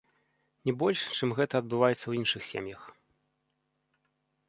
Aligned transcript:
Не 0.69 0.73
больш, 0.83 1.03
чым 1.17 1.29
гэта 1.41 1.53
адбываецца 1.63 1.99
ў 2.07 2.13
іншых 2.23 2.41
сем'ях. 2.51 2.91